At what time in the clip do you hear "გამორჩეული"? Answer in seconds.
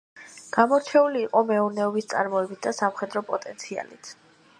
0.55-1.19